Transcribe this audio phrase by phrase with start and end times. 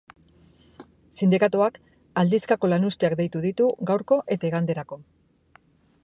[1.17, 1.75] Sindikatuak
[2.21, 4.99] aldizkako lanuzteak deitu ditu gaurko eta iganderako.